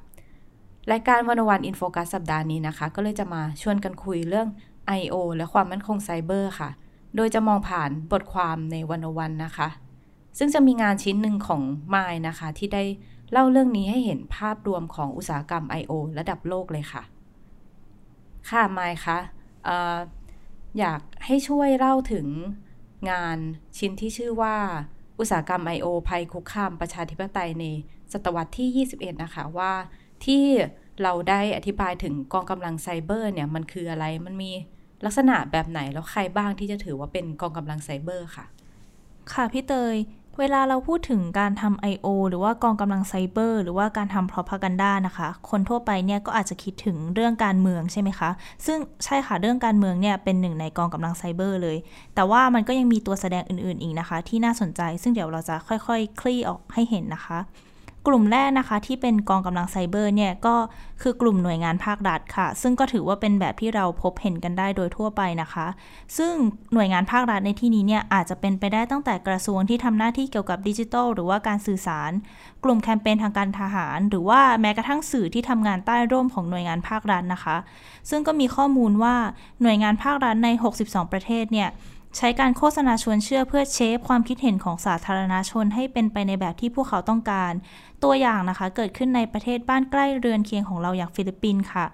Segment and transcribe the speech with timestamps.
[0.93, 4.49] รายการวันวันอินโฟกัสสัปดาห์นี้นะคะ ก็เลยจะมาชวนกันคุยเรื่อง
[5.01, 5.15] I.O.
[5.37, 6.71] และความมั่นคงไซเบอร์ค่ะ
[7.17, 9.69] โดยจะมองผ่านบทความในวันวันนะคะ
[10.39, 12.85] ซึ่งจะมีงานชิ้นหนึ่งของไมล์นะคะ ที่ได้
[13.33, 15.93] เล่าเรื่องนี้ให้เห็นภาพรวมของอุตสาหกรรม I.O.
[16.19, 17.03] ระดับโลกเลยค่ะ
[18.51, 19.19] ค่ะไมล์คะ
[20.79, 22.27] อยากให้ช่วยเล่าถึง
[23.11, 23.39] งาน
[23.79, 24.57] ชิ้นที่ชื่อว่า
[25.19, 25.87] อุตสาหกรรม I.O.
[26.09, 27.65] ภัยคุกคามประชาธิปไตยใน
[28.13, 29.73] ศตวรรษที่ 21 นะคะว่า
[30.25, 30.45] ที่
[31.03, 34.51] เราได้อธิบายถึงกองกำลังไซเบอร์เนี่ยมันคืออะไรมันมี
[35.05, 38.47] ลักษณะแบบไหนแล้วใครบ้างที่จะถือว่าเป็นกองกำลังไซเบอร์ค่ะ
[39.33, 39.97] ค่ะพี่เตย
[40.41, 42.07] เวลาเราพูดถึงการทำ I.O.
[42.29, 48.31] หรือว่ากองกำลังไซเบอร์ หรือว่าการทำ propaganda นะคะ คนทั่วไปเนี่ยก็อาจจะคิดถึงเรื่องการเมืองใช่ไหมคะ
[48.67, 51.77] ซึ่งใช่ค่ะ เรื่องการเมืองเนี่ยเป็นหนึ่งในกองกำลังไซเบอร์เลย
[52.15, 57.39] แต่ว่ามันก็ยังมีตัวแสดงอื่นๆอีกนะคะ ที่น่าสนใจ ซึ่งเดี๋ยวเราจะค่อยๆ คลี่ออกให้เห็นนะคะ
[58.07, 60.57] กลุ่มแรกนะคะที่เป็นกองกำลังไซเบอร์เนี่ยก็
[61.03, 65.67] คือกลุ่มหน่วยงานภาครัฐค่ะ ซึ่งก็ถือว่าเป็นแบบที่เราพบเห็นกันได้โดยทั่วไปนะคะ
[66.19, 66.33] ซึ่ง
[66.73, 72.11] หน่วยงานภาครัฐในที่นี้เนี่ยอาจจะเป็นไปได้ตั้งแต่กระทรวงที่ทำหน้าที่เกี่ยวกับดิจิทัลหรือว่าการสื่อสาร
[72.65, 77.57] กลุ่มแคมเปญทางการทหาร หรือว่าแม้กระทั่งสื่อที่ทำงานใต้ร่มของหน่วยงานภาครัฐนะคะ
[78.11, 79.15] ซึ่งก็มีข้อมูลว่า
[79.63, 80.49] หน่วยงานภาครัฐใน
[80.83, 81.69] 62 ประเทศเนี่ย
[82.17, 87.53] ใช้การโฆษณาชวนเชื่อเพื่อ shape ความคิดเห็นของสาธารณชนให้เป็นไปในแบบที่พวกเขาต้องการ
[88.03, 91.85] ตัวอย่างนะคะเกิดขึ้นในประเทศบ้านใกล้เรือนเคียงของเราอย่างฟิลิปปินส์ค่ะ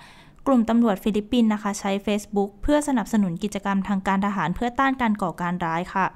[0.47, 6.07] กลุ่มตำรวจฟิลิปปินส์นะคะ ใช้ Facebook เพื่อสนับสนุนกิจกรรมทางการทหารเพื่อต้านการก่อการร้ายค่ะ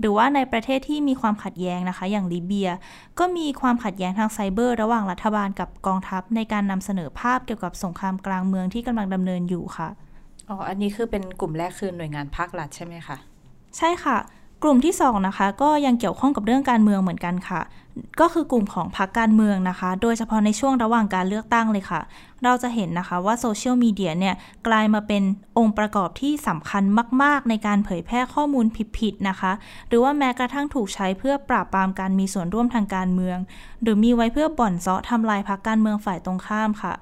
[0.00, 2.70] หรือว่าในประเทศที่มีความขัดแย้งนะคะ อย่างลิเบีย
[3.18, 9.88] ก็มีความขัดแย้งทางไซเบอร์ ระหว่างรัฐบาลกับกองทัพ ในการนำเสนอภาพเกี่ยวกับสงครามกลางเมืองที่กำลังดำเนินอยู่ค่ะ
[10.48, 13.16] อ๋ออันนี้คือเป็นกลุ่มแรกคือหน่วยงานภาครัฐใช่ไหมคะ
[13.78, 14.18] ใช่ค่ะ
[14.62, 17.60] กลุ่มที่2นะคะก็ยังเกี่ยวข้องกับเรื่องการเมืองเหมือนกันค่ะ
[18.20, 22.00] ก็คือกลุ่มของพรรคการเมืองนะคะ โดยเฉพาะในช่วงระหว่างการเลือกตั้งเลยค่ะ
[22.44, 24.34] เราจะเห็นนะคะว่าโซเชียลมีเดียเนี่ย
[24.66, 25.22] กลายมาเป็น
[25.58, 26.82] องค์ประกอบที่สำคัญ
[27.22, 28.66] มาก ๆ ในการเผยแพร่ข้อมูล
[28.98, 29.52] ผิดๆนะคะ
[29.88, 33.38] หรือว่าแม้กระทั่งถูกใช้เพื่อปราบปรามการมีส่วนร่วมทางการเมือง
[33.82, 36.94] หรือมีไว้เพื่อบ่อนเซาะทำลายพรรคการเมืองฝ่ายตรงข้ามค่ะ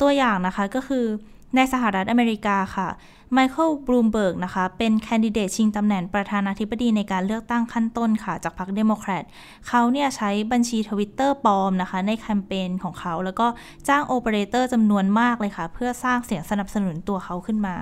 [0.00, 1.06] ตัวอย่างนะคะก็คือ
[1.54, 2.88] ในสหรัฐอเมริกาค่ะ
[3.32, 9.24] ไมเคิลบลูมเบิร์กนะคะ เป็นแคนดิเดตชิงตำแหน่งประธานาธิบดีในการเลือกตั้งขั้นต้นค่ะ จากพรรคเดโมแครต
[9.68, 13.46] เขาเนี่ยใช้บัญชีทวิตเตอร์ปลอมนะคะ ในแคมเปญของเขา แล้วก็
[13.88, 17.76] จ้างโอเปอเรเตอร์จำนวนมากเลยค่ะ เพื่อสร้างเสียงสนับสนุนตัวเขาขึ้นมา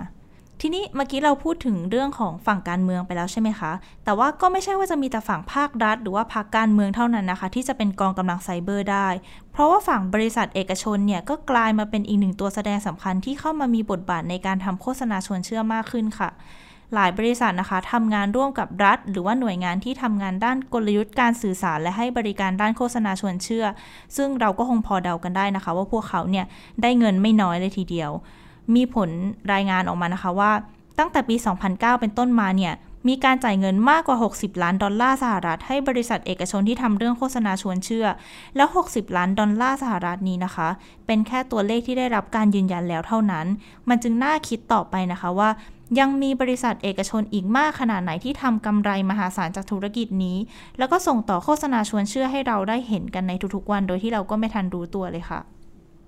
[0.62, 3.72] ทีนี้เมื่อกี้เราพูดถึงเรื่องของฝั่งการเมืองไปแล้วใช่ไหมคะ
[4.04, 9.08] แต่ว่าก็ไม่ใช่ว่าจะมีแต่ฝั่งภาครัฐ หรือว่าพรรคการเมืองเท่านั้นนะคะ ที่จะเป็นกองกำลังไซเบอร์ได้
[9.52, 16.30] เพราะว่าฝั่งบริษัทเอกชนเนี่ยก็กลายมาเป็นอีกหนึ่งตัวแสดงสำคัญที่เข้ามามีบทบาทในการทำโฆษณาชวนเชื่อมากขึ้นค่ะ
[16.94, 23.64] หลายบริษัทนะคะทำงานร่วมกับรัฐ หรือว่าหน่วยงานที่ทำงานด้านกลยุทธ์การสื่อสาร และให้บริการด้านโฆษณาชวนเชื่อ
[24.16, 26.46] ซึ่งเราก็คงพอเดากันได้นะคะ ว่าพวกเขาเนี่ย
[26.82, 28.10] ได้เงินไม่น้อยเลยทีเดียว
[28.74, 29.10] มีผล
[29.52, 30.52] รายงานออกมานะคะว่า
[30.98, 31.36] ตั้งแต่ปี
[31.66, 32.74] 2009 เป็นต้นมาเนี่ย
[33.08, 38.06] มีการจ่ายเงินมากกว่า 60 ล้านดอลลาร์สหรัฐ ให้บริษัทเอกชนที่ทำเรื่องโฆษณาชวนเชื่อ
[38.56, 40.68] แล้ว 60 ล้านดอลลาร์สหรัฐนี้นะคะ
[41.06, 43.46] เป็นแค่ตัวเลขที่ได้รับการยืนยันแล้วเท่านั้น
[43.88, 45.50] มันจึงน่าคิดต่อไปนะคะว่า
[45.98, 50.36] ยังมีบริษัทเอกชนอีกมากขนาดไหนที่ทำกำไรมหาศาลจากธุรกิจนี้
[50.78, 55.40] แล้วก็ส่งต่อโฆษณาชวนเชื่อให้เราได้เห็นกันในทุกๆวัน โดยที่เราก็ไม่ทันรู้ตัวเลยค่ะ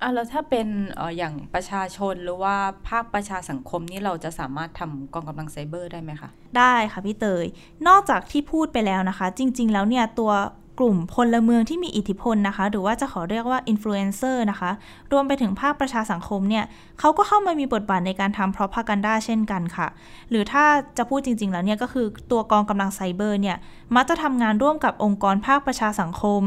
[0.02, 0.68] อะแล้วถ้าเป็น
[0.98, 2.54] อออย่างประชาชนหรือว่า
[2.88, 7.46] ภาคประชาสังคมนี่เราจะสามารถทำกองกำลังไซเบอร์ได้ไหมคะ ได้ค่ะพี่เตย
[7.88, 10.32] นอกจากที่พูดไปแล้วนะคะ จริง ๆ แล้วเนี่ยตัว
[10.78, 14.70] กลุ่มพลเมืองที่มีอิทธิพลนะคะ หรือว่าจะขอเรียกว่าอินฟลูเอนเซอร์นะคะ
[15.12, 16.64] รวมไปถึงภาคประชาสังคมเนี่ย
[17.00, 19.88] เขาก็เข้ามามีบทบาทในการทำ propaganda เช่นกันค่ะ
[20.30, 20.64] หรือถ้า
[20.98, 23.56] จะพูดจริง ๆ แล้วเนี่ยก็คือตัวกองกำลังไซเบอร์เนี่ย
[23.94, 26.40] มักจะทำงานร่วมกับองค์กรภาคประชาสังคม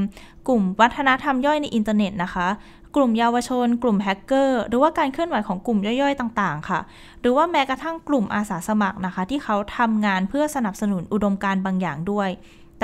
[0.47, 2.47] กลุ่มวัฒนธรรมย่อยในอินเทอร์เน็ตนะคะ
[2.95, 6.79] กลุ่มเยาวชน กลุ่มแฮกเกอร์ หรือว่าการเคลื่อนไหวของกลุ่มย่อยๆ ต่างๆ ค่ะ
[7.21, 12.29] หรือว่าแม้กระทั่งกลุ่มอาสาสมัครนะคะ ที่เขาทำงานเพื่อสนับสนุนอุดมการณ์บางอย่างด้วย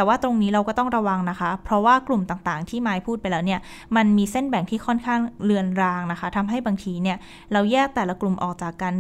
[0.01, 3.59] แต่ว่าตรงนี้เราก็ต้องระวังนะคะ เพราะว่ากลุ่มต่างๆ ที่ไม้พูดไปแล้วเนี่ย
[3.95, 7.17] มันมีเส้นแบ่งที่ค่อนข้างเลือนรางนะคะทำให้บางทีเนี่ย
[7.51, 8.93] เราแยกแต่ละกลุ่มออกจากกัน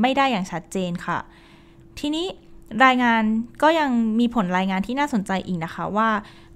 [0.00, 1.18] ไม่ได้อย่างชัดเจนค่ะ
[1.98, 2.26] ทีนี้
[2.84, 3.22] รายงาน
[3.62, 6.08] ก็ยังมีผลรายงานที่น่าสนใจอีกนะคะว่า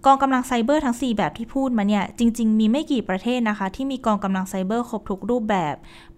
[0.06, 5.75] กองกำลังไซเบอร์ทั้ง 4 แบบที่พูดมาเนี่ย จริง ๆ มีไม่กี่ประเทศนะคะ ที่มีกองกำลังไซเบอร์ครบทุกรูปแบบ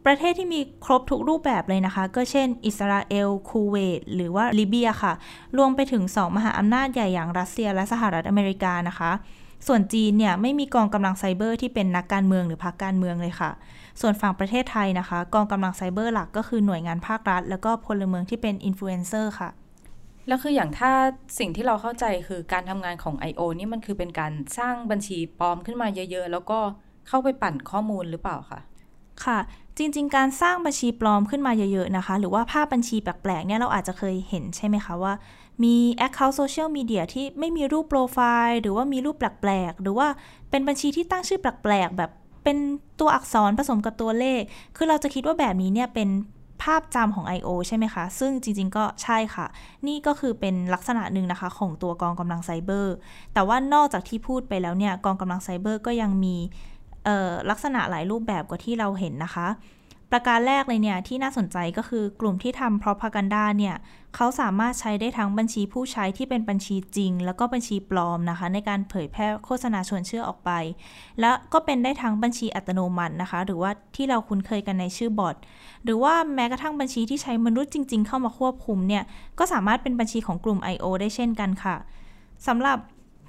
[0.06, 5.12] ประเทศที่มีครบทุกรูปแบบเลยนะคะ ก็เช่น อิสราเอล คูเวต หรือว่าลิเบียค่ะ
[5.56, 9.10] รวมไปถึง 2 มหาอำนาจใหญ่อย่างรัสเซียและสหรัฐอเมริกานะคะ
[9.66, 13.50] ส่วนจีนเนี่ยไม่มีกองกำลังไซเบอร์ที่เป็นนักการเมืองหรือพรรคการเมืองเลยค่ะ
[14.00, 19.50] ส่วนฝั่งประเทศไทยนะคะ กองกำลังไซเบอร์หลักก็คือหน่วยงานภาครัฐ แล้วก็พลเมืองที่เป็นอินฟลูเอนเซอร์ค่ะ
[20.28, 20.90] แล้วคืออย่างถ้า
[21.38, 23.40] สิ่งที่เราเข้าใจคือการทำงานของ I.O.
[23.58, 26.58] นี่มันคือเป็นการสร้างบัญชีปลอมขึ้นมาเยอะ ๆ แล้วก็
[27.08, 28.60] เข้าไปปั่นข้อมูลหรือเปล่าคะ
[29.24, 29.38] ค่ะ
[29.78, 35.12] จริง ๆ การสร้างบัญชีปลอมขึ้นมาเยอะๆนะคะ หรือว่าภาพบัญชีแปลกๆเนี่ยเราอาจจะเคยเห็นใช่ไหมคะว่า
[35.64, 35.76] มี
[36.06, 38.18] Account Social Media ที่ไม่มีรูปโปรไฟ
[38.48, 40.08] ล์หรือว่ามีรูปแปลกๆ หรือว่า
[40.50, 42.10] เป็นบัญชีที่ตั้งชื่อแปลกๆ แบบ
[42.44, 42.56] เป็น
[43.00, 44.42] ตัวอักษรผสมกับตัวเลข
[44.76, 46.08] คือเราจะคิดว่าแบบนี้เนี่ยเป็น
[46.62, 47.48] ภาพจำของ I.O.
[47.68, 49.46] ใช่ไหมคะ ซึ่งจริงๆ ก็ใช่ค่ะ
[49.86, 52.94] นี่ก็คือเป็นลักษณะหนึ่งนะคะ ของตัวกองกำลังไซเบอร์
[53.34, 56.36] แต่ว่านอกจากที่พูดไปแล้วเนี่ย กองกำลังไซเบอร์ก็ยังมี
[57.50, 59.48] ลักษณะหลายรูปแบบกว่าที่เราเห็นนะคะ
[60.12, 63.76] ประการแรกเลยเนี่ยที่น่าสนใจก็คือกลุ่มที่ทำ propaganda เนี่ย
[64.14, 70.50] เขาสามารถใช้ได้ทั้งบัญชีผู้ใช้ที่เป็นบัญชีจริง แล้วก็บัญชีปลอมนะคะ ในการเผยแพร่โฆษณาชวนเชื่อออกไป
[71.20, 75.36] และก็เป็นได้ทั้งบัญชีอัตโนมัตินะคะ หรือว่าที่เราคุ้นเคยกันในชื่อบอท
[75.84, 79.04] หรือว่าแม้กระทั่งบัญชีที่ใช้มนุษย์จริง ๆ เข้ามาควบคุมเนี่ย
[79.38, 80.84] ก็สามารถเป็นบัญชีของกลุ่ม I.O.
[81.00, 81.76] ได้เช่นกันค่ะ
[82.46, 82.78] สำหรับ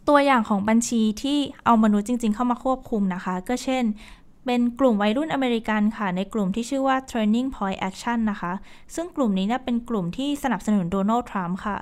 [0.08, 3.84] ตัวอย่างของบัญชีที่เอามนุษย์จริง ๆ เข้ามาควบคุมนะคะ ก็เช่น
[4.46, 8.54] เป็นกลุ่มวัยรุ่นอเมริกันค่ะ ในกลุ่มที่ชื่อว่า Turning Point Action นะคะ
[8.96, 11.78] ซึ่งกลุ่มนี้เนี่ยเป็นกลุ่มที่สนับสนุนโดนัลด์ทรัมป์ค่ะ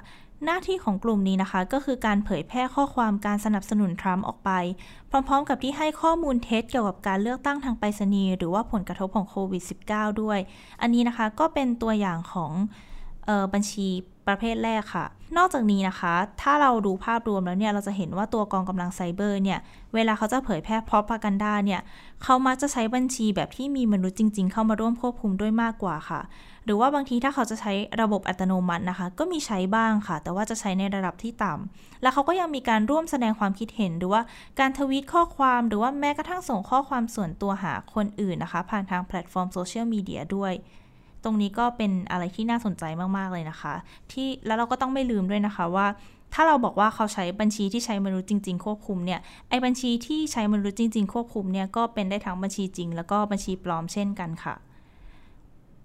[0.45, 4.51] หน้าที่ของกลุ่มนี้นะคะ ก็คือการเผยแพร่ข้อความการสนับสนุนทรัมป์ออกไป
[5.09, 10.39] พร้อมๆ กับที่ให้ข้อมูลเท็จเกี่ยวกับการเลือกตั้งทางไปรษณีย์หรือว่าผลกระทบของโควิด -19 ด้วย
[10.81, 12.51] อันนี้นะคะก็เป็นตัวอย่างของ
[13.27, 13.87] ออบัญชี
[14.27, 15.05] ประเภทแรกค่ะ
[15.37, 19.59] นอกจากนี้นะคะ ถ้าเราดูภาพรวมแล้วเนี่ย เราจะเห็นว่าตัวกองกำลังไซเบอร์เนี่ย
[19.93, 21.81] เวลาเขาจะเผยแพร่ propaganda เนี่ย
[22.23, 26.21] เขามักจะใช้บัญชีแบบที่มีมนุษย์จริง ๆ เข้ามาร่วมควบคุมด้วยมากกว่าค่ะ
[26.65, 34.21] หรือว่าบางทีถ้าเขาจะใช้ระบบอัตโนมัตินะคะ ก็มีใช้บ้างค่ะ แต่ว่าจะใช้ในระดับที่ต่ำแล้วเขาก็ยังมีการร่วมแสดงความคิดเห็น หรือว่า
[34.59, 40.53] การทวีตข้อความ หรือว่าแม้กระทั่งส่งข้อความส่วนตัวหาคนอื่นนะคะ ผ่านทางแพลตฟอร์มโซเชียลมีเดียด้วย
[41.25, 42.83] ตรงนี้ก็เป็นอะไรที่น่าสนใจ
[43.17, 43.73] มาก ๆ เลยนะคะ
[44.11, 45.87] ที่แล้วเราก็ต้องไม่ลืมด้วยนะคะว่า
[46.33, 49.19] ถ้าเราบอกว่าเขาใช้บัญชีที่ใช้มนุษย์จริง ๆ ควบคุมเนี่ย
[49.49, 54.55] ไอ้บัญชีที่ใช้มนุษย์จริง ๆ ควบคุมเนี่ยก็เป็นได้ทั้งบัญชีจริง แล้วก็บัญชีปลอมเช่นกันค่ะ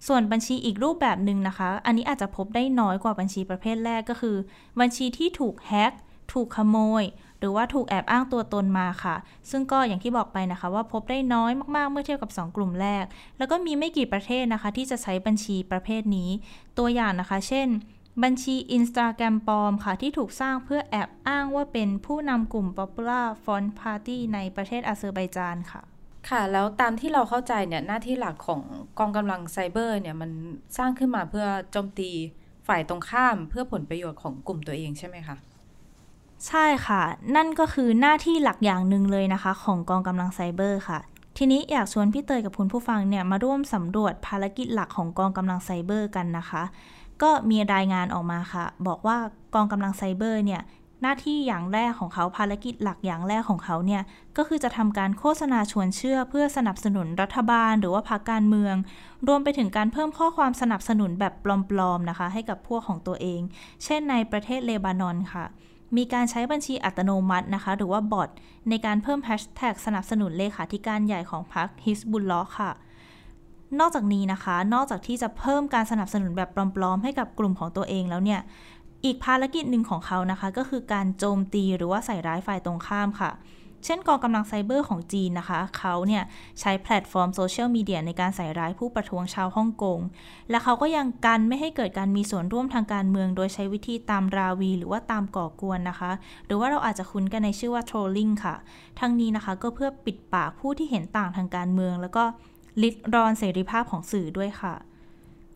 [0.07, 4.37] ส่วนบัญชีอีกรูปแบบหนึ่งนะคะ อันนี้อาจจะพบได้น้อยกว่าบัญชีประเภทแรกก็คือ
[4.81, 5.93] บัญชีที่ถูกแฮ็ก
[6.33, 7.05] ถูกขโมย
[7.41, 9.17] หรือว่าถูกแอบอ้างตัวตนมาค่ะ
[9.51, 13.05] ซึ่งก็อย่างที่บอกไปนะคะ ว่าพบได้น้อยมากๆ เมื่อเทียบกับ 2 กลุ่มแรก
[13.39, 16.31] แล้วก็มีไม่กี่ประเทศนะคะ ที่จะใช้บัญชีประเภทนี้
[16.79, 17.69] ตัวอย่างนะคะ เช่น
[18.23, 25.83] บัญชี Instagram ปลอมค่ะ ที่ถูกสร้างเพื่อแอบอ้างว่าเป็นผู้นำกลุ่ม Popular Front Party ในประเทศอาเซอร์ไบจานค่ะ
[26.31, 28.62] ค่ะแล้วตามที่เราเข้าใจเนี่ยหน้าที่หลักของ
[28.99, 30.31] กองกำลังไซเบอร์เนี่ยมัน
[30.76, 32.11] สร้างขึ้นมาเพื่อโจมตี
[32.69, 35.37] ฝ่ายตรงข้ามเพื่อผลประโยชน์ของกลุ่มตัวเองใช่ไหมคะ
[36.49, 37.02] ใช่ค่ะ
[37.37, 40.99] นั่นก็คือหน้าที่หลักอย่างหนึ่งเลยนะคะ ของกองกำลังไซเบอร์ค่ะ
[41.37, 46.62] ทีนี้อยากชวนพี่เตยกับคุณผู้ฟังเนี่ยมาร่วมสำรวจภารกิจหลักของกองกำลังไซเบอร์กันนะคะ
[47.23, 49.16] ก็มีรายงานออกมาค่ะ บอกว่า
[49.54, 50.62] กองกำลังไซเบอร์เนี่ย
[51.02, 54.02] หน้าที่อย่างแรกของเขาภารกิจหลักอย่างแรกของเขาเนี่ย
[54.37, 58.75] ก็คือจะทำการโฆษณาชวนเชื่อ เพื่อสนับสนุนรัฐบาล หรือว่าพรรคการเมือง
[59.28, 61.47] รวมไปถึงการเพิ่มข้อความสนับสนุนแบบป
[61.78, 63.40] ลอมๆนะคะ ให้กับพวกของตัวเอง
[63.85, 65.44] เช่นในประเทศเลบานอนค่ะ
[65.97, 68.28] มีการใช้บัญชีอัตโนมัตินะคะ หรือว่าบอท
[68.68, 72.70] ในการเพิ่มแฮชแท็กสนับสนุนเลขาธิการใหญ่ของพรรคฮิสบุลลอค่ะ
[73.80, 78.40] นอกจากนี้นะคะ นอกจากที่จะเพิ่มการสนับสนุนแบบปลอมๆ ให้กับกลุ่มของตัวเองแล้วเนี่ย
[79.04, 86.23] อีกภารกิจหนึ่งของเขานะคะ ก็คือการโจมตีหรือว่าใส่ร้ายฝ่ายตรงข้ามค่ะ เช่นกองกำลังไซเบอร์ของจีนนะคะ เขาเนี่ย
[86.61, 90.01] ใช้แพลตฟอร์มโซเชียลมีเดียในการใส่ร้ายผู้ประท้วงชาวฮ่องกง
[90.51, 96.11] และเขาก็ยังกันไม่ให้เกิดการมีส่วนร่วมทางการเมือง โดยใช้วิธีตามราวี หรือว่าตามก่อกวนนะคะ
[96.47, 98.55] หรือว่าเราอาจจะคุ้นกันในชื่อว่า trolling ค่ะ
[99.01, 102.25] ทั้งนี้นะคะก็เพื่อปิดปากผู้ที่เห็นต่างทางการเมือง แล้วก็
[102.83, 104.75] ลิดรอนเสรีภาพของสื่อด้วยค่ะ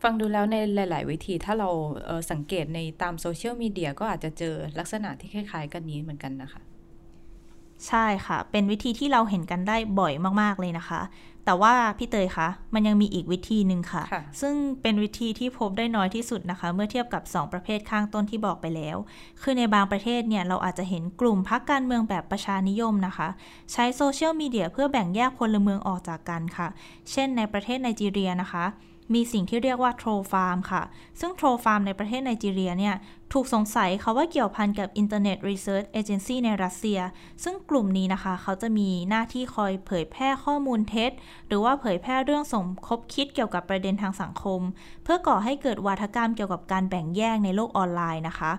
[0.03, 1.69] ฟังดูแล้วในหลาย ๆ วิธีถ้าเรา
[2.05, 6.61] เสังเกตในตามโซเชียลมีเดียก็อาจจะเจอลักษณะที่คล้าย ๆ กันนี้เหมือนกันนะคะ
[7.87, 11.01] ใช่ค่ะ เป็นวิธีที่เราเห็นกันได้บ่อยมาก ๆ เลยนะคะ
[11.45, 18.97] แต่ว่าพี่เตยคะ มันยังมีอีกวิธีหนึ่งค่ะคะซึ่งเป็นวิธีที่พบได้น้อยที่สุดนะคะ เมื่อเทียบกับ 2 ประเภทข้างต้นที่บอกไปแล้ว
[19.41, 23.27] คือในบางประเทศเนี่ย เราอาจจะเห็นกลุ่มพักการเมืองแบบประชานิยมนะคะ
[23.71, 26.67] ใช้โซเชียลมีเดียเพื่อแบ่งแยกพลเมืองออกจากกันค่ะ
[27.11, 28.65] เช่นในประเทศไนจีเรียนะคะ
[29.13, 30.83] มีสิ่งที่เรียกว่าโทรฟาร์มค่ะ
[31.19, 32.95] ซึ่งโทรฟาร์มในประเทศไนจีเรียเนี่ย
[33.33, 36.99] ถูกสงสัยเขาว่าเกี่ยวพันกับ Internet Research Agency ในรัสเซีย
[37.43, 41.11] ซึ่งกลุ่มนี้นะคะ เขาจะมีหน้าที่คอยเผยแพร่ข้อมูลเท็จ
[41.47, 44.61] หรือว่าเผยแพร่เรื่องสมคบคิดเกี่ยวกับประเด็นทางสังคม
[45.03, 48.51] เพื่อก่อให้เกิดวาทกรรมเกี่ยวกับการแบ่งแยกในโลกออนไลน์นะคะ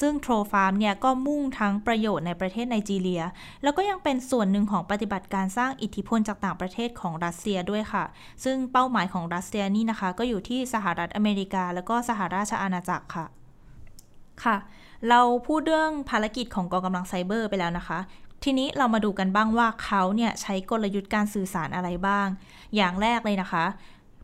[0.00, 3.22] ซึ่งโทรฟาร์มเนี่ยก็มุ่งทั้งประโยชน์ในประเทศไนจีเรีย
[3.62, 8.04] แล้วก็ยังเป็นส่วนหนึ่งของปฏิบัติการสร้างอิทธิพลจากต่างประเทศของรัสเซียด้วยค่ะ
[8.44, 13.26] ซึ่งเป้าหมายของรัสเซียนี่นะคะ ก็อยู่ที่สหรัฐอเมริกา แล้วก็สหราชอาณาจักรค่ะ
[14.44, 14.56] ค่ะ
[15.08, 17.98] เราพูดเรื่องภารกิจของกองกำลังไซเบอร์ไปแล้วนะคะ
[18.44, 22.26] ทีนี้เรามาดูกันบ้างว่าเขาเนี่ยใช้กลยุทธ์การสื่อสารอะไรบ้าง
[22.76, 23.64] อย่างแรกเลยนะคะ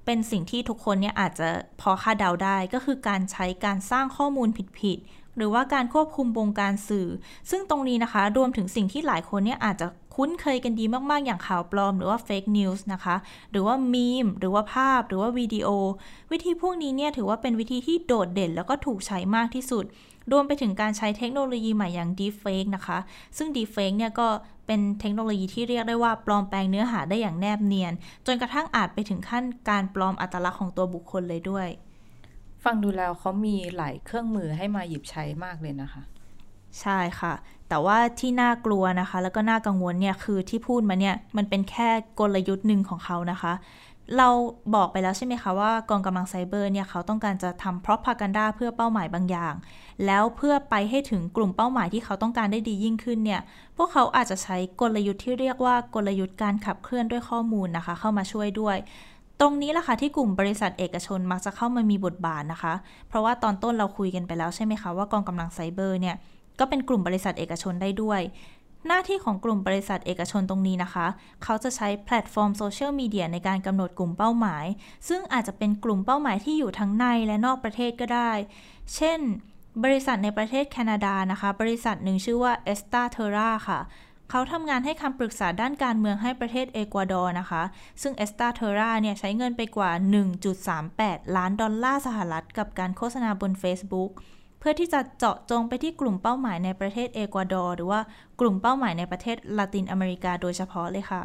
[0.05, 1.49] เป็นสิ่งที่ทุกคนเนี่ยอาจจะ
[1.81, 4.49] พอคาดเดาได้ก็คือการใช้การสร้างข้อมูล
[4.81, 4.99] ผิด
[5.37, 7.09] หรือว่าการควบคุมวงการสื่อ
[7.51, 13.17] ซึ่งตรงนี้นะคะ รวมถึงสิ่งที่หลายคนเนี่ยอาจจะคุ้นเคยกันดีมาก ๆ อย่างข่าวปลอมหรือว่าเฟกนิวส์นะคะ
[13.51, 15.69] หรือว่ามีม หรือว่าภาพ หรือว่าวิดีโอ
[16.33, 19.85] วิธีพวกนี้เนี่ยถือว่าเป็นวิธีที่โดดเด่นแล้วก็ถูกใช้มากที่สุด
[20.33, 22.99] รวมไปถึงการใช้เทคโนโลยีใหม่อย่าง Deepfake นะคะ
[23.37, 24.29] ซึ่ง Deepfake เนี่ยก็
[24.67, 27.93] เป็นเทคโนโลยีที่เรียกได้ว่าปลอมแปลงเนื้อหาได้อย่างแนบเนียน
[28.27, 31.69] จนกระทั่งอาจไปถึงขั้นการปลอมอัตลักษณ์ของตัวบุคคลเลยด้วย
[32.65, 36.03] ฟังดูแล้วเขามีหลายเครื่องมือให้มาหยิบใช้มากเลยนะคะ
[36.81, 37.33] ใช่ค่ะ
[37.69, 41.89] แต่ว่าที่น่ากลัวนะคะ แล้วก็น่ากังวลเนี่ยคือที่พูดมาเนี่ยมันเป็นแค่
[42.21, 43.53] กลยุทธ์หนึ่งของเขานะคะ
[44.17, 44.29] เรา
[44.75, 49.55] บอกไปแล้วใช่ไหมคะว่ากองกำลังไซเบอร์เนี่ยเขาต้องการจะทำเพรอพากันดาเพื่อเป้าหมายบางอย่าง
[50.07, 53.41] แล้วเพื่อไปให้ถึงกลุ่มเป้าหมายที่เขาต้องการได้ดียิ่งขึ้นเนี่ย
[53.77, 58.77] พวกเขาอาจจะใช้กลยุทธ์ที่เรียกว่ากลยุทธ์การขับเคลื่อนด้วยข้อมูลนะคะ เข้ามาช่วยด้วย
[59.41, 62.75] ตรงนี้แหละค่ะที่กลุ่มบริษัทเอกชนมักจะเข้ามามีบทบาทนะคะ
[63.09, 66.17] เพราะว่าตอนต้นเราคุยกันไปแล้วใช่ไหมคะว่ากองกำลังไซเบอร์เนี่ย
[66.59, 68.21] ก็เป็นกลุ่มบริษัทเอกชนได้ด้วย
[68.89, 71.07] หน้าที่ของกลุ่มบริษัทเอกชนตรงนี้นะคะ
[71.43, 74.65] เขาจะใช้แพลตฟอร์มโซเชียลมีเดียในการกำหนดกลุ่มเป้าหมาย
[75.09, 78.33] ซึ่งอาจจะเป็นกลุ่มเป้าหมายที่อยู่ทั้งในและนอกประเทศก็ได้
[78.95, 79.21] เช่น
[79.85, 83.81] บริษัทในประเทศแคนาดานะคะ บริษัทหนึ่งชื่อว่า e s t a t e r r a ค่ะ
[84.31, 87.63] เขาทำงานให้คำปรึกษาด้านการเมืองให้ประเทศเอกวาดอร์นะคะ
[88.03, 89.91] ซึ่งเอสตาเทราเนี่ยใช้เงินไปกว่า
[90.65, 94.11] 1.38 ล้านดอลลาร์สหรัฐ กับการโฆษณาบน Facebook
[94.59, 98.01] เพื่อที่จะเจาะจงไปที่กลุ่มเป้าหมายในประเทศเอกวาดอร์หรือว่า
[98.41, 101.23] กลุ่มเป้าหมายในประเทศลาตินอเมริกาโดยเฉพาะเลยค่ะ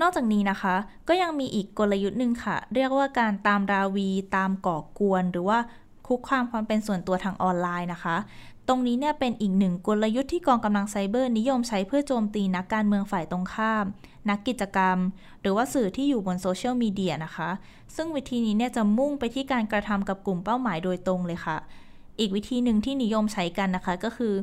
[0.00, 0.74] นอกจากนี้นะคะ
[1.08, 5.58] ก็ยังมีอีกกลยุทธ์หนึ่งค่ะ เรียกว่าการตามราวี ตามก่อกวน หรือว่า
[6.06, 8.16] คุกคามความเป็นส่วนตัวทางออนไลน์นะคะ
[8.68, 13.84] ตรงนี้เนี่ยเป็นอีกหนึ่งกลยุทธ์ที่กองกำลังไซเบอร์นิยมใช้เพื่อโจมตีนักการเมืองฝ่ายตรงข้าม
[14.30, 14.98] นักกิจกรรม
[15.40, 17.50] หรือว่าสื่อที่อยู่บนโซเชียลมีเดียนะคะ
[17.96, 21.56] ซึ่งวิธีนี้เนี่ยจะมุ่งไปที่การกระทำกับกลุ่มเป้าหมายโดยตรงเลยค่ะ
[22.20, 24.34] อีกวิธีหนึ่งที่นิยมใช้กันนะคะก็คือ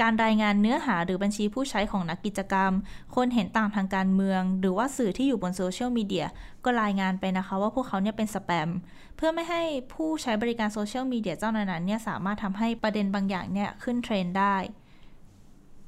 [0.00, 2.72] การรายงานเนื้อหาหรือบัญชีผู้ใช้ของนักกิจกรรม
[3.14, 6.26] คนเห็นต่างทางการเมือง หรือว่าสื่อที่อยู่บนโซเชียลมีเดีย
[6.64, 8.70] ก็รายงานไปนะคะว่าพวกเขาเนี่ยเป็นสแปม
[9.16, 14.56] เพื่อไม่ให้ผู้ใช้บริการโซเชียลมีเดียเจ้านั้นเนี่ยสามารถทำให้ประเด็นบางอย่างเนี่ยขึ้นเทรนด์ได้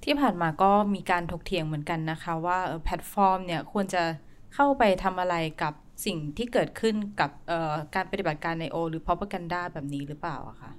[0.05, 4.03] ที่ผ่านมาก็มีการถกเถียงเหมือนกันนะคะว่าแพลตฟอร์มเนี่ยควรจะ
[4.55, 5.73] เข้าไปทำอะไรกับ
[6.07, 7.31] สิ่งที่เกิดขึ้นกับ
[7.95, 8.77] การปฏิบัติการ I.O.
[8.91, 10.71] หรือ propaganda แบบนี้หรือเปล่าอะคะ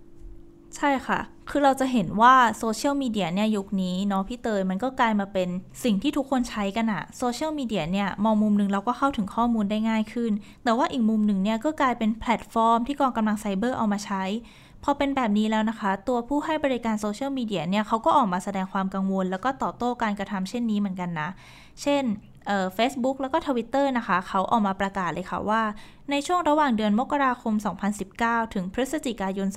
[0.75, 1.19] ใช่ค่ะ
[1.49, 5.49] คือเราจะเห็นว่าโซเชียลมีเดียเนี่ยยุคนี้เนาะพี่เตยมันก็กลายมาเป็น
[5.83, 10.31] สิ่งที่ทุกคนใช้กันอะโซเชียลมีเดียเนี่ยมองมุมหนึ่งเราก็เข้าถึงข้อมูลได้ง่ายขึ้น
[10.63, 14.23] แต่ว่าอีกมุมหนึ่งเนี่ยก็กลายเป็นแพลตฟอร์มที่กองกำลังไซเบอร์เอามาใช้
[14.83, 21.29] พอเป็นแบบนี้แล้วนะคะ ตัวผู้ให้บริการโซเชียลมีเดียเนี่ยเขาก็ออกมาแสดงความกังวล แล้วก็ตอบโต้การกระทำเช่นนี้เหมือนกันนะ
[21.81, 22.03] เช่น
[22.75, 25.61] เฟซบุ๊กแล้วก็ทวิตเตอร์นะคะ เขาออกมาประกาศเลยค่ะว่า
[26.11, 27.53] ในช่วงระหว่างเดือนมกราคม
[28.03, 29.47] 2019 ถึงพฤศจิกายน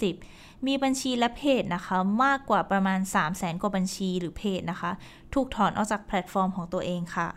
[0.00, 4.90] 2020 มีบัญชีและเพจนะคะ มากกว่าประมาณ 3 0 0แสนกว่าบัญชีหรือเพจนะคะ
[5.34, 7.28] ถูกถอนออกจากแพลตฟอร์มของตัวเองค่ะ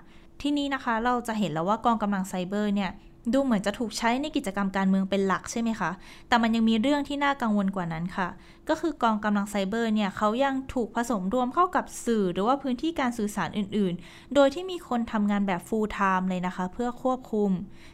[0.41, 2.91] ที่นี้นะคะเราจะเห็นแล้วว่ากองกำลังไซเบอร์เนี่ย
[3.33, 5.91] ดูเหมือนจะถูกใช้ในกิจกรรมการเมืองเป็นหลักใช่ไหมคะ
[6.27, 8.27] แต่มันยังมีเรื่องที่น่ากังวลกว่านั้นค่ะ
[8.69, 17.51] ก็คือกองกำลังไซเบอร์เนี่ยเขายังถูกผสมรวมเข้ากับสื่อ หรือว่าพื้นที่การสื่อสารอื่น ๆ โดยที่มีคนทำงานแบบ full time เลยนะคะ เพื่อควบคุม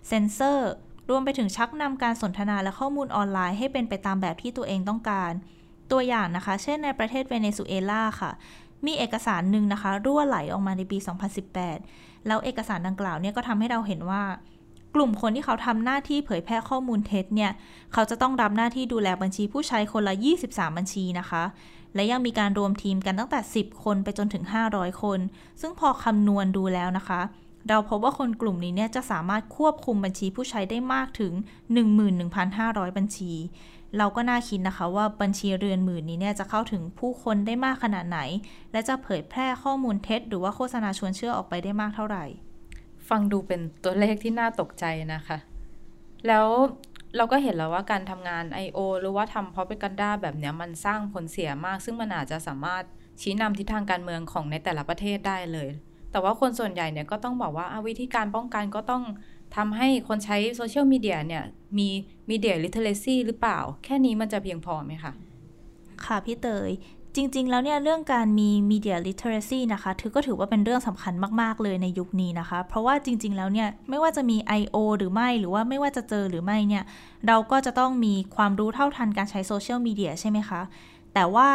[0.08, 0.72] เซนเซอร์
[1.10, 5.32] รวมไปถึงชักนำการสนทนาและข้อมูลออนไลน์ให้เป็นไปตามแบบที่ตัวเองต้องการ
[5.92, 8.32] ตัวอย่างนะคะ เช่นในประเทศเวเนซุเอลาค่ะ
[8.86, 10.98] มีเอกสารหนึ่งนะคะ รั่วไหลออกมาในปี
[11.62, 14.24] 2018 แล้วเอกสารดังกล่าวเนี่ยก็ทำให้เราเห็นว่า
[14.96, 17.52] กลุ่มคนที่เขาทำหน้าที่เผยแพร่ข้อมูลเท็จเนี่ย
[17.94, 20.14] เขาจะต้องรับหน้าที่ดูแลบัญชีผู้ใช้คนละ
[20.46, 21.44] 23 บัญชีนะคะ
[21.96, 25.20] และยังมีการรวมทีมกันตั้งแต่ 10 คนไปจนถึง 500 คน
[25.62, 27.22] ซึ่งพอคำนวณดูแล้วนะคะ
[27.70, 31.34] เราพบว่าคนกลุ่มนี้เนี่ยจะสามารถควบคุมบัญชีผู้ใช้ได้มากถึง
[32.16, 33.34] 11,500 บัญชี
[33.98, 38.20] เราก็น่าคิดนะคะว่าบัญชีเรือนหมื่นนี้เนี่ยจะเข้าถึงผู้คนได้มากขนาดไหน
[38.72, 42.26] และจะเผยแพร่ข้อมูลเท็จ หรือว่าโฆษณาชวนเชื่อออกไปได้มากเท่าไหร่
[43.10, 45.38] ฟังดูเป็นตัวเลขที่น่าตกใจนะคะ
[46.28, 46.48] แล้ว
[47.18, 48.80] เราก็เห็นแล้วว่าการทำงาน I.O.
[49.00, 52.84] หรือว่าทำ propaganda แบบนี้มันสร้างผลเสียมาก ซึ่งมันอาจจะสามารถ
[53.22, 55.70] ชี้นำทิศทางการเมืองของในแต่ละประเทศได้เลย
[56.12, 59.04] แต่ว่าคนส่วนใหญ่เนี่ยก็ต้องบอกว่าวิธีการป้องกันก็ต้อง
[59.56, 61.44] ทำให้คนใช้โซเชียลมีเดียเนี่ย
[61.78, 61.90] มี
[62.30, 65.14] media literacy หรือเปล่า แค่นี้มันจะเพียงพอไหมคะ
[66.06, 66.70] ค่ะพี่เตย
[67.16, 74.76] จริง ๆ แล้วเนี่ยเรื่องการมี media literacy นะคะถือก็ถือว่าเป็นเรื่องสำคัญมาก ๆ เลยในยุคนี้นะคะ เพราะว่าจริง ๆ แล้วเนี่ยไม่ว่าจะมี I.O.
[74.98, 76.84] หรือไม่หรือว่าไม่ว่าจะเจอหรือไม่เนี่ย
[77.28, 80.62] เราก็จะต้องมีความรู้เท่าทันการใช้โซเชียลมีเดียใช่ไหมคะ
[81.14, 81.50] แต่ว่า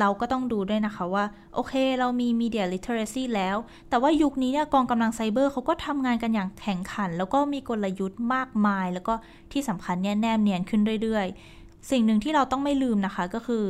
[0.00, 1.24] เราก็ต้องดูด้วยนะคะว่า
[1.54, 3.56] โอเค เรามี media literacy แล้ว
[3.88, 9.14] แต่ว่ายุคนี้เนี่ยกองกำลังไซเบอร์เขาก็ทำงานกันอย่างแข่งขัน แล้วก็มีกลยุทธ์มากมาย แล้วก็
[9.52, 11.26] ที่สำคัญเนี่ยแนมเนียนขึ้นเรื่อย
[11.58, 13.64] ๆ สิ่งหนึ่งที่เราต้องไม่ลืมนะคะก็คือ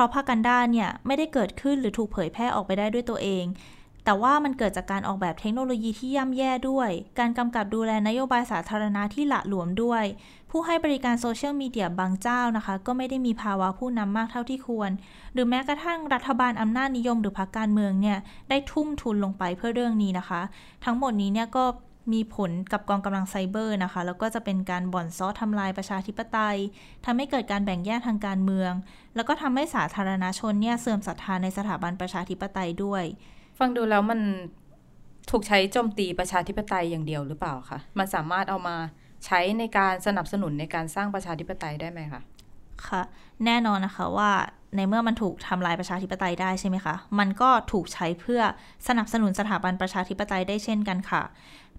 [0.00, 3.44] ราะพากันด้าเนี่ยไม่ได้เกิดขึ้นหรือถูกเผยแพร่ออกไปได้ด้วยตัวเอง
[4.04, 10.04] แต่ว่ามันเกิดจากการออกแบบเทคโนโลยีที่ย่ำแย่ด้วย การกำกับดูแลนโยบายสาธารณะที่หละหลวมด้วย
[10.50, 14.90] ผู้ให้บริการโซเชียลมีเดียบางเจ้านะคะ ก็ไม่ได้มีภาวะผู้นำมากเท่าที่ควร
[15.32, 20.40] หรือแม้กระทั่งรัฐบาลอำนาจนิยมหรือพรรคการเมืองเนี่ยได้ทุ่มทุนลงไปเพื่อเรื่องนี้นะคะ
[20.84, 21.64] ทั้งหมดนี้เนี่ยก็
[22.12, 26.56] มีผลกับกองกำลังไซเบอร์นะคะ แล้วก็จะเป็นการบ่อนซ้อทำลายประชาธิปไตย
[27.04, 28.72] ทำให้เกิดการแบ่งแยกทางการเมือง
[29.16, 33.04] แล้วก็ทำให้สาธารณชนเนี่ยเสื่อมศรัทธาในสถาบันประชาธิปไตยด้วย
[33.58, 34.20] ฟังดูแล้วมัน
[35.30, 38.76] ถูกใช้โจมตีประชาธิปไตยอย่างเดียวหรือเปล่าคะมันสามารถเอามา
[39.26, 42.22] ใช้ในการสนับสนุนในการสร้างประชาธิปไตยได้ไหมคะ
[42.86, 43.02] ค่ะ
[43.44, 44.30] แน่นอนนะคะว่า
[44.76, 48.40] ในเมื่อมันถูกทำลายประชาธิปไตยได้ใช่ไหมคะ มันก็ถูกใช้เพื่อ
[48.88, 51.22] สนับสนุนสถาบันประชาธิปไตยได้เช่นกันค่ะ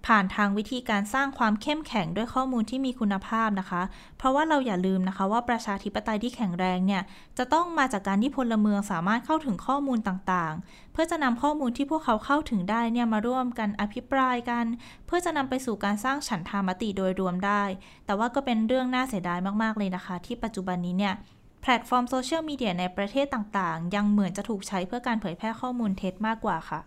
[0.07, 3.81] ผ่านทางวิธีการสร้างความเข้มแข็งด้วยข้อมูลที่มีคุณภาพนะคะ
[4.17, 7.01] เพราะว่าเราอย่าลืมนะคะว่าประชาธิปไตยที่แข็งแรงเนี่ย
[7.37, 14.65] จะต้องมาจากการที่พลเมืองสามารถเข้าถึงข้อมูลต่างๆ เพื่อจะนำข้อมูลที่พวกเขาเข้าถึงได้เนี่ยมาร่วมกันอภิปรายกัน
[15.05, 17.63] เพื่อจะนำไปสู่การสร้างฉันทามติโดยรวมได้
[18.05, 21.13] แต่ว่าก็เป็นเรื่องน่าเสียดายมากๆเลยนะคะ ที่ปัจจุบันนี้เนี่ย
[21.61, 26.79] แพลตฟอร์มโซเชียลมีเดียในประเทศต่างๆ ยังเหมือนจะถูกใช้เพื่อการเผยแพร่ข้อมูลเท็จมากกว่าค่ะ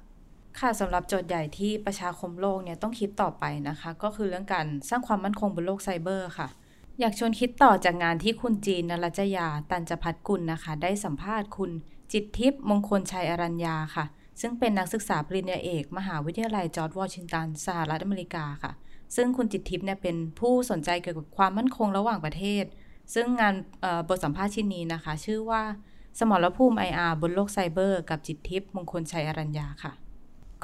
[0.60, 6.48] ค่ะสำหรับโจทย์ใหญ่ที่ประชาคมโลกเนี่ยต้องคิดต่อไปนะคะ ก็คือเรื่องการสร้างความมั่นคงบนโลกไซเบอร์ค่ะ
[7.00, 11.70] อยากชวนคิดต่อจากงานที่คุณจีนนรัจยา ตันจพัฒกุลนะคะ ได้สัมภาษณ์คุณ
[12.12, 14.04] จิตทิพย์มงคลชัยอรัญญาค่ะ
[14.40, 18.72] ซึ่งเป็นนักศึกษาปริญญาเอก มหาวิทยาลัยจอร์จวอชิงตันสหรัฐอเมริกาค่ะ
[19.16, 22.64] ซึ่งคุณจิตทิพย์เนี่ยเป็นผู้สนใจเกี่ยวกับความมั่นคงระหว่างประเทศ
[23.14, 23.54] ซึ่งงาน
[24.08, 25.62] บทสัมภาษณ์ชิ้นนี้นะคะ ชื่อว่า
[26.18, 29.92] สมรภูมิ IR บนโลกไซเบอร์ กับจิตทิพย์มงคลชัยอรัญญาค่ะ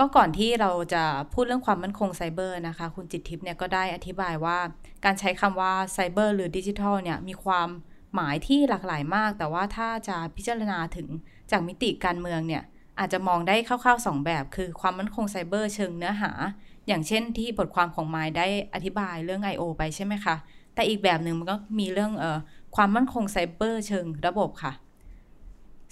[0.03, 4.59] ก็ก่อนที่เราจะพูดเรื่องความมั่นคงไซเบอร์นะคะ คุณจิตทิพย์เนี่ยก็ได้อธิบายว่า
[5.05, 7.69] การใช้คำว่าไซเบอร์หรือดิจิทัลเนี่ยมีความ
[8.15, 11.09] หมายที่หลากหลายมาก แต่ว่าถ้าจะพิจารณาถึง
[11.51, 12.63] จากมิติการเมืองเนี่ย
[12.99, 16.33] อาจจะมองได้คร่าวๆ 2 แบบ คือความมั่นคงไซเบอร์เชิงเนื้อหา
[16.87, 19.63] อย่างเช่นที่บทความของไมได้อธิบายเรื่อง I.O.
[19.79, 20.37] ไปใช่ไหมคะ
[20.75, 22.39] แต่อีกแบบหนึ่งมันก็มีเรื่องเอ่อ
[22.77, 24.73] ความมั่นคงไซเบอร์เชิงระบบค่ะ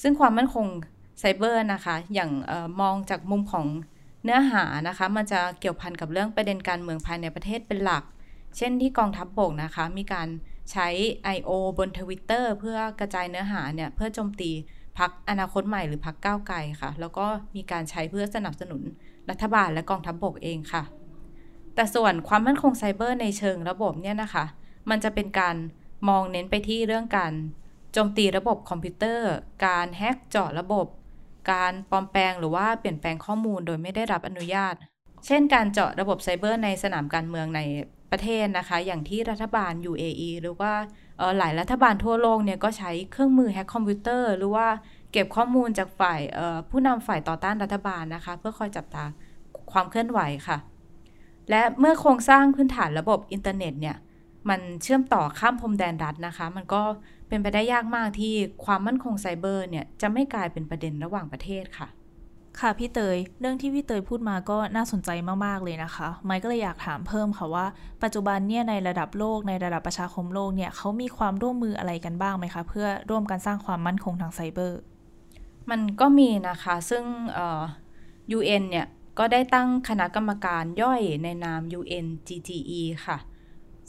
[0.03, 0.66] ซึ่งความมั่นคง
[1.21, 3.66] ไซเบอร์นะคะ อย่างออมองจากมุมของ
[4.24, 8.04] เนื้อหานะคะมันจะเกี่ยวพันกับเรื่องประเด็นการเมืองภายในประเทศเป็นหลัก
[8.57, 10.28] เช่นที่กองทัพบบกนะคะ มีการ
[10.72, 10.88] ใช้
[11.37, 11.50] I.O.
[11.78, 14.50] บนทวิตเตอร์เพื่อกระจายเนื้อหาเนี่ยเพื่อโจมตี
[14.98, 17.26] พรรคอนาคตใหม่หรือพรรคก้าวไกลค่ะ แล้วก็
[17.57, 18.83] มีการใช้เพื่อสนับสนุน
[19.31, 20.83] รัฐบาลและกองทัพบกเองค่ะ
[21.74, 24.44] แต่ส่วนความมั่นคงไซเบอร์ในเชิงระบบเนี่ยนะคะ
[24.90, 25.57] มันจะเป็นการ
[26.09, 27.33] มองเน้นไปที่เรื่องการ
[27.92, 29.31] โจมตีระบบคอมพิวเตอร์
[29.66, 30.87] การแฮกเจาะระบบ
[31.50, 34.74] การปลอมแปลงหรือว่าเปลี่ยนแปลงข้อมูลโดยไม่ได้รับอนุญาต
[35.26, 37.61] เช่นการเจาะระบบไซเบอร์ในสนามการเมืองใน
[38.11, 40.72] ประเทศนะคะ อย่างที่รัฐบาล UAE หรือว่า
[41.38, 44.66] หลายรัฐบาลทั่วโลกเนี่ยก็ใช้เครื่องมือแฮกคอมพิวเตอร์หรือว่า
[45.12, 46.20] เก็บข้อมูลจากฝ่าย
[46.70, 49.04] ผู้นำฝ่ายต่อต้านรัฐบาลนะคะ เพื่อคอยจับตา
[49.72, 50.58] ความเคลื่อนไหวค่ะ
[51.50, 53.96] และเมื่อโครงสร้างพื้นฐานระบบอินเทอร์เน็ตเนี่ย
[54.48, 56.83] มันเชื่อมต่อข้ามพรมแดนรัฐนะคะ มันก็
[57.29, 61.88] เป็นไปได้ยากมากที่ความมั่นคงไซเบอร์เนี่ยจะไม่กลายเป็นประเด็นระหว่างประเทศค่ะ
[62.61, 65.11] ค่ะพี่เตย เรื่องที่พี่เตยพูดมาก็น่าสนใจ
[65.46, 67.66] มาก ๆ เลยนะคะ ไมค์ก็เลยอยากถามเพิ่มค่ะว่า
[68.03, 74.81] ปัจจุบันเนี่ยในระดับโลกในระดับประชาคมโลกเนี่ยเขามีความร่วมมืออะไรกันบ้างไหมคะ เพื่อร่วมกันสร้างความมั่นคงทางไซเบอร์
[75.70, 77.61] มันก็มีนะคะซึ่งเอ่อ
[78.38, 78.87] UN เนี่ย
[79.18, 83.18] ก็ได้ตั้งคณะกรรมการย่อยในนาม UNGGE ค่ะ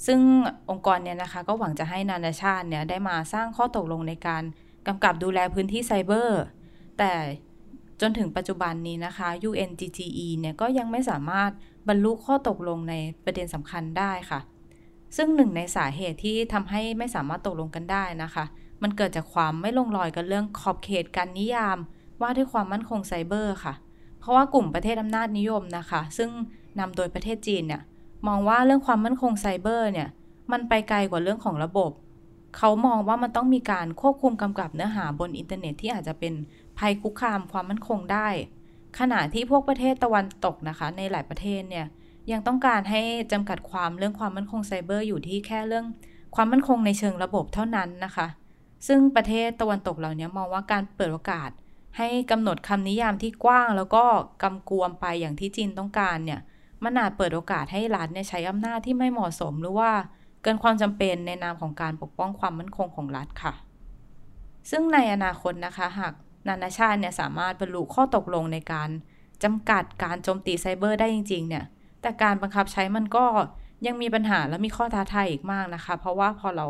[0.05, 0.19] ซึ่ง
[0.69, 4.43] องค์กรเนี่ยนะคะก็หวังจะให้นานาชาติเนี่ยได้มาสร้างข้อตกลงในการ
[4.87, 6.41] กำกับดูแลพื้นที่ไซเบอร์
[6.97, 7.13] แต่
[8.01, 11.51] จนถึงปัจจุบันนี้นะคะ UNGGE เนี่ยก็ยังไม่สามารถ
[11.87, 14.39] บรรลุข้อตกลงในประเด็นสำคัญได้ค่ะ
[15.17, 18.45] ซึ่งหนึ่งในสาเหตุที่ทำให้ไม่สามารถตกลงกันได้นะคะ
[18.81, 21.77] มันเกิดจากความไม่ลงรอยกันเรื่องขอบเขตการนิยาม
[22.21, 23.73] ว่าด้วยความมั่นคงไซเบอร์ค่ะ
[24.19, 26.29] เพราะว่ากลุ่มประเทศอำนาจนิยมนะคะ ซึ่ง
[26.79, 27.81] นำโดยประเทศจีนเนี่ย
[28.27, 30.07] มองว่าเรื่องความมั่นคงไซเบอร์เนี่ย
[30.51, 31.91] มันไปไกลกว่าเรื่องของระบบ
[32.57, 36.33] เขามองว่ามันต้องมีการควบคุมกำกับเนื้อหาบนอินเทอร์เน็ตที่อาจจะเป็น
[36.77, 38.27] ภัยคุกคามความมั่นคงได้
[38.99, 41.85] ขณะที่พวกประเทศตะวันตกนะคะ ในหลายประเทศเนี่ย
[42.31, 43.01] ยังต้องการให้
[43.31, 45.85] จำกัดความเรื่องความมั่นคงไซเบอร์อยู่ที่แค่เรื่อง
[46.35, 48.27] ความมั่นคงในเชิงระบบเท่านั้นนะคะ
[48.87, 51.49] ซึ่งประเทศตะวันตกเหล่านี้มองว่าการเปิดโอกาส
[51.97, 54.03] ให้กำหนดคำนิยามที่กว้าง แล้วก็
[54.43, 56.39] กำกวมไปอย่างที่จีนต้องการเนี่ย
[56.83, 59.91] มันอาจเปิดโอกาสให้รัฐเนี่ยใช้อำนาจที่ไม่เหมาะสมหรือว่า
[60.43, 63.53] เกินความจำเป็นในนามของการปกป้องความมั่นคงของรัฐค่ะ
[64.69, 66.13] ซึ่งในอนาคตนะคะ หาก
[66.47, 68.89] นานาชาติเนี่ยสามารถบรรลุข้อตกลงในการ
[69.43, 71.65] จำกัดการโจมตีไซเบอร์ได้จริง ๆ เนี่ย
[72.01, 73.25] แต่การบังคับใช้มันก็
[73.85, 76.67] ยังมีปัญหาและมีข้อท้าทายอีกมากนะคะ เพราะว่าพอเรา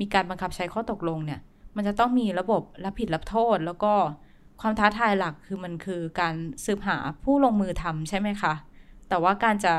[0.00, 1.40] มีการบังคับใช้ข้อตกลงเนี่ย
[1.76, 3.92] มันจะต้องมีระบบรับผิดรับโทษ แล้วก็
[4.60, 8.54] ความท้าทายหลักคือมันคือการสืบหาผู้ลงมือทำใช่ไหมคะ
[9.10, 9.74] แต่ว่าการจะ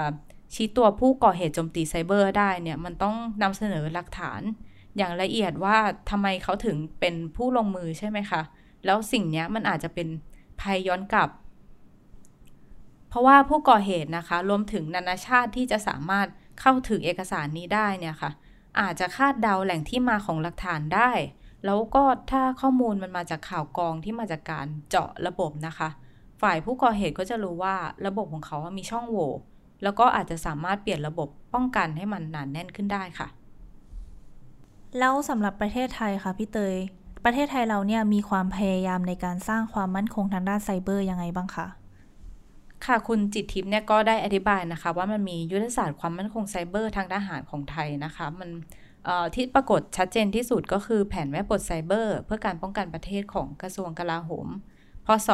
[0.53, 4.41] ชี้ตัวผู้ก่อเหตุโจมตีไซเบอร์ได้เนี่ยมันต้องนำเสนอหลักฐาน
[4.97, 5.77] อย่างละเอียดว่า
[6.09, 8.41] ทำไมเขาถึงเป็นผู้ลงมือใช่ไหมคะ
[8.85, 10.07] แล้วสิ่งนี้มันอาจจะเป็น
[10.61, 11.29] ภัยย้อนกลับ
[13.09, 16.27] เพราะว่าผู้ก่อเหตุนะคะ รวมถึงนานาชาติที่จะสามารถ
[16.59, 18.31] เข้าถึงเอกสารนี้ได้เนี่ยค่ะ
[18.79, 21.11] อาจจะคาดเดาแหล่งที่มาของหลักฐานได้
[21.65, 25.89] แล้วก็ถ้าข้อมูลมันมาจากข่าวกรองที่มาจากการเจาะระบบนะคะ
[26.41, 27.75] ฝ่ายผู้ก่อเหตุก็จะรู้ว่า
[28.07, 29.31] ระบบของเขามีช่องโหว่
[29.83, 33.27] แล้วก็อาจจะสามารถเปลี่ยนระบบป้องกันให้มันหนานแน่นขึ้นได้ค่ะ
[34.99, 36.75] แล้วสำหรับประเทศไทยค่ะพี่เตย
[37.25, 41.67] ประเทศไทยเราเนี่ยมีความพยายามในการสร้างความมั่นคงทางด้านไซเบอร์ยังไงบ้างคะ
[42.85, 48.49] ค่ะคุณจิตทิพย์เนี่ยก็ได้อธิบายนะคะ ว่ามันมียุทธศาสตร์ความมั่นคงไซเบอร์ทางทหารของไทยนะคะ มัน
[49.35, 54.47] ที่ปรากฏชัดเจนที่สุดก็คือแผนแม่บทไซเบอร์ เพื่อการป้องกันประเทศของกระทรวงกลาโหม
[55.05, 55.29] พศ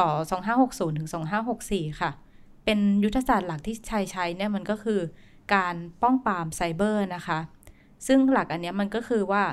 [0.48, 1.08] 2560 ถึง
[1.54, 2.10] 2564 ค่ะ
[2.64, 5.00] เป็นยุทธศาสตร์หลักที่ใช้ใช้เนี่ยมันก็คือ
[5.54, 7.38] การป้องปรามไซเบอร์นะคะ
[8.06, 9.44] ซึ่งหลักอันนี้มันก็คือว่า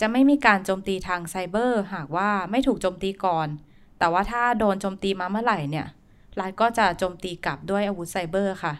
[0.00, 3.48] จะไม่มีการโจมตีทางไซเบอร์หากว่าไม่ถูกโจมตีก่อน
[3.98, 5.86] แต่ว่าถ้าโดนโจมตีมาเมื่อไหร่เนี่ย
[6.40, 8.74] รัฐก็จะโจมตีกลับด้วยอาวุธไซเบอร์ค่ะ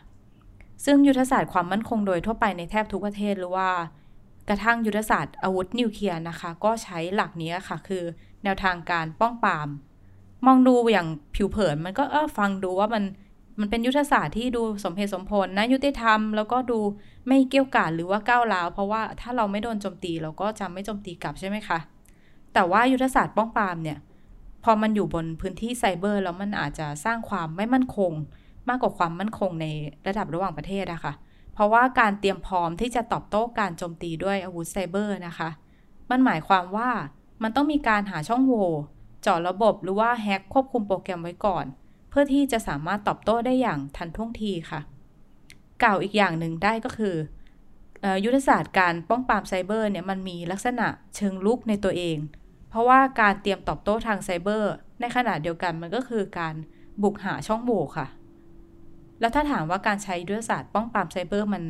[0.84, 3.68] ซึ่งยุทธศาสตร์ความมั่นคงโดยทั่วไปในแทบทุกประเทศหรือว่า
[4.48, 8.04] กระทั่งยุทธศาสตร์อาวุธนิวเคลียร์นะคะ ก็ใช้หลักนี้ค่ะ คือ
[8.44, 9.68] แนวทางการป้องปราม
[10.46, 13.04] มองดูอย่างผิวเผินมันก็เออฟังดูว่ามัน
[13.60, 16.78] มันเป็นยุทธศาสตร์ที่ดูสมเหตุสมผลนะยุติธรรม แล้วก็ดู
[17.26, 21.78] ไม่เกี่ยวกาดหรือว่าก้าวร้าวเพราะว่าถ้าเราไม่โดนโจมตีเราก็จะไม่โจมตีกลับใช่ไหมคะ
[22.54, 23.98] แต่ว่ายุทธศาสตร์ป้องปรามเนี่ย
[24.64, 28.12] พอมันอยู่บนพื้นที่ไซเบอร์แล้วมันอาจจะสร้างความไม่มั่นคง
[28.68, 29.66] มากกว่าความมั่นคงใน
[30.06, 31.12] ระดับระหว่างประเทศนะคะ
[31.54, 35.48] เพราะว่าการเตรียมพร้อมที่จะตอบโต้การโจมตีด้วยอาวุธไซเบอร์นะคะ
[36.10, 36.88] มันหมายความว่า
[37.42, 38.68] มันต้องมีการหาช่องโหว่
[39.26, 41.64] จาะระบบหรือว่าแฮ็กควบคุมโปรแกรมไว้ก่อน
[42.10, 44.80] เพื่อที่จะสามารถตอบโต้ได้อย่างทันท่วงทีค่ะ
[45.82, 47.16] กล่าวอีกอย่างหนึ่งได้ก็คือ
[48.24, 50.86] ยุทธศาสตร์การป้องปรามไซเบอร์เนี่ยมันมีลักษณะ
[51.16, 52.18] เชิงลุกในตัวเอง
[52.70, 56.54] เพราะว่าการเตรียมตอบโต้ทางไซเบอร์ ในขณะเดียวกันมันก็คือการ
[57.02, 58.06] บุกหาช่องโหว่ค่ะ
[59.20, 61.64] แล้วถ้าถามว่าการใช้ยุทธศาสตร์ป้องปรามไซเบอร์มัน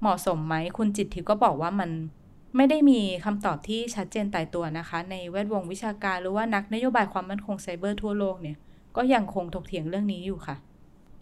[0.00, 1.90] เหมาะสมไหมคุณจิตทิพย์ก็บอกว่ามัน
[2.56, 8.56] ไม่ได้มีคำตอบที่ชัดเจนตายตัวนะคะ ในแวดวงวิชาการหรือว่านักนโยบายความมั่นคงไซเบอร์ทั่วโลกเนี่ย
[8.96, 10.56] ก็ยังคงถกเถียงเรื่องนี้อยู่ค่ะ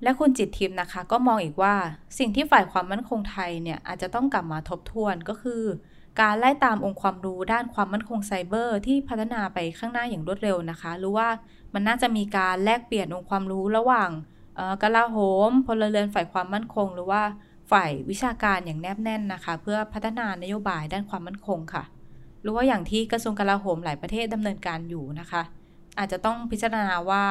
[0.03, 1.75] และคุณจิตทิพย์นะคะ ก็มองอีกว่า
[2.19, 5.63] สิ่งที่ฝ่ายความมั่นคงไทยเนี่ยอาจจะต้องกลับมาทบทวนก็คือ
[6.21, 11.29] การไล่ตามองค์ความรู้ด้านความมั่นคงไซเบอร์ที่พัฒนาไปข้างหน้าอย่างรวดเร็วนะคะ หรือว่า
[11.75, 14.11] มันน่าจะมีการแลกเปลี่ยนองค์ความรู้ระหว่าง
[14.83, 15.17] กลาโห
[15.49, 17.23] มพลเรือนฝ่ายความมั่นคง หรือว่า
[17.71, 21.85] ฝ่ายวิชาการอย่างแนบแน่นนะคะ เพื่อพัฒนานโยบายด้านความมั่นคงค่ะ
[22.43, 25.43] หรือว่าอย่างที่กระทรวงกลาโหมหลายประเทศดำเนินการอยู่นะคะ
[25.99, 27.25] อาจจะต้องพิจารณาว่า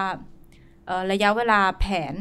[1.11, 2.13] ระยะเวลาแผน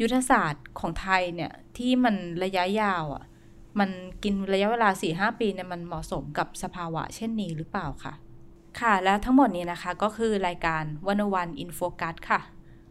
[0.00, 3.24] ยุทธศาสตร์ของไทยเนี่ยที่มันระยะยาวอะ่ะ
[3.78, 3.90] มัน
[4.22, 8.14] กินระยะเวลา 4-5 ปีเนี่ยมันเหมาะสมกับสภาวะเช่นนี้หรือเปล่าค่ะ
[8.80, 12.40] ค่ะ แล้วทั้งหมดนี้นะคะก็คือรายการวันวันอินโฟกัสค่ะ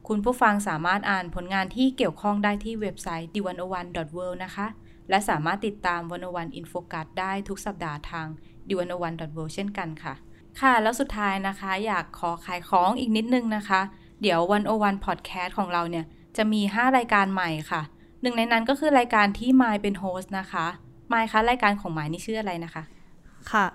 [0.08, 4.68] คุณผู้ฟังสามารถอ่านผลงานที่เกี่ยวข้องได้ที่เว็บไซต์ the101.world นะคะ
[5.10, 8.28] และสามารถติดตาม101 In Focus ได้ทุกสัปดาห์ทาง
[8.70, 9.22] d 1 0 1 w o r l d
[9.54, 10.14] เช่นกันค่ะ
[10.60, 13.82] ค่ะ แล้วสุดท้ายนะคะ อยากขอขายของอีกนิดนึงนะคะ
[14.22, 16.06] เดี๋ยว101 พอดแคสต์ของเราเนี่ย
[16.38, 17.82] จะมี 5 รายการใหม่ค่ะ
[18.22, 20.66] หนึ่งในนั้นก็คือรายการที่ไมายเป็น host นะคะ
[21.10, 22.84] ไมายคะรายการของไมายนี่ชื่ออะไรนะคะ
[23.52, 23.66] ค่ะ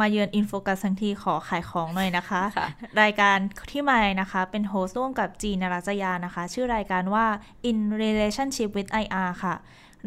[0.00, 2.68] มาเยือน In Focus ทั้งทีขอขายของหน่อยนะคะค่ะ
[3.02, 3.36] รายการ
[3.70, 7.26] ที่มายนะคะ เป็นโฮสต์ร่วมกับจีนรัจยานะคะ ชื่อรายการว่า
[7.70, 9.54] In Relationship with IR ค่ะ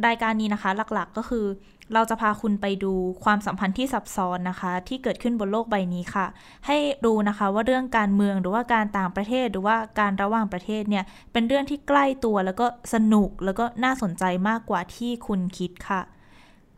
[0.08, 1.46] รายการนี้นะคะหลักๆก็คือ
[1.94, 2.94] เราจะพาคุณไปดู
[3.24, 6.26] ความสัมพันธ์ที่ซับซ้อนนะคะ ที่เกิดขึ้นบนโลกใบนี้ค่ะ
[6.68, 16.02] ให้รู้นะคะว่าเรื่องการเมืองหรือว่าการต่างประเทศหรือว่าการระหว่างประเทศเนี่ยเป็นเรื่องที่ใกล้ตัวแล้วก็สนุกแล้วก็น่าสนใจมากกว่าที่คุณคิดค่ะ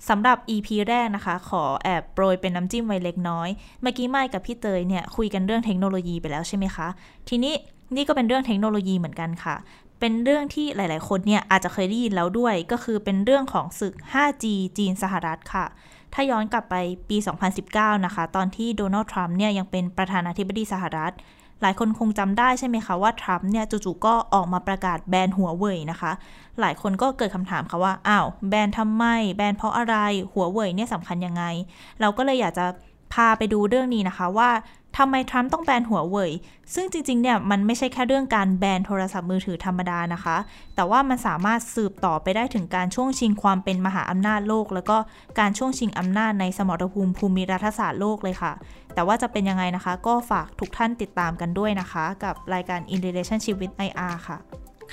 [0.09, 3.49] สำหรับ EP แรกนะคะ ขอแอบโปรยเป็นน้ำจิ้มไว้เล็กน้อย
[3.81, 6.87] เมื่อกี้ไม่กับพี่เตยเนี่ยคุยกันเรื่องเทคโนโลยีไปแล้วใช่ไหมคะ
[7.29, 7.53] ทีนี้
[7.95, 9.55] นี่ก็เป็นเรื่องเทคโนโลยีเหมือนกันค่ะ
[9.99, 14.45] เป็นเรื่องที่หลาย ๆ คนเนี่ยอาจจะเคยได้ยินแล้วด้วย ก็คือเป็นเรื่องของศึก 5G
[14.77, 15.65] จีนสหรัฐค่ะ
[16.13, 16.75] ถ้าย้อนกลับไป
[17.09, 17.17] ปี
[17.61, 21.13] 2019 นะคะ ตอนที่โดนัลด์ทรัมป์เนี่ยยังเป็นประธานาธิบดีสหรัฐ
[21.61, 26.11] หลายคนคงจำได้ใช่ไหมคะว่าทรัมป์เนี่ยจู่ๆก็ออกมาประกาศแบนหัวเว่ยนะคะ
[26.59, 29.95] หลายคนก็เกิดคำถามค่ะว่าอ้าวแบนทำไม แบนเพราะอะไร
[30.33, 31.43] หัวเว่ยเนี่ยสำคัญยังไง
[32.01, 32.65] เราก็เลยอยากจะ
[33.13, 34.49] พาไปดูเรื่องนี้นะคะว่า
[34.97, 36.31] ทำไมทรัมป์ต้องแบนหัวเว่ย
[36.73, 40.37] ซึ่งจริงๆ เนี่ยมันไม่ใช่แค่เรื่องการแบนโทรศัพท์มือถือธรรมดานะคะ
[40.75, 44.97] แต่ว่ามันสามารถสืบต่อไปได้ถึงการช่วงชิงความเป็นมหาอำนาจโลก แล้วก็
[45.39, 48.53] การช่วงชิงอำนาจในสมรภูมิภูมิรัฐศาสตร์โลกเลยค่ะ
[48.93, 54.37] แต่ว่าจะเป็นยังไงนะคะ ก็ฝากทุกท่านติดตามกันด้วยนะคะ กับรายการ In Relationship with IR ค่ะ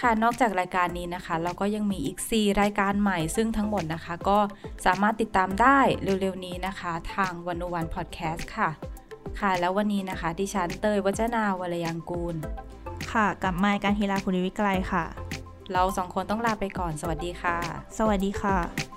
[0.00, 4.38] ค่ะนอกจากรายการนี้นะคะ เราก็ยังมีอีก 4 รายการใหม่ซึ่งทั้งหมดนะคะ ก็
[4.87, 5.78] สามารถติดตามได้
[6.20, 8.70] เร็วๆนี้นะคะ ทางวันวันพอดแคสต์ค่ะ
[9.40, 12.37] ค่ะแล้ววันนี้นะคะ ดิฉันเตยวัจนาวรยังกูล
[13.12, 15.04] ค่ะกับไมค์การฮิลาภูริวิกไลค่ะ
[15.72, 17.57] เราสองคนต้องลาไปก่อน สวัสดีค่ะ
[17.98, 18.93] สวัสดีค่ะ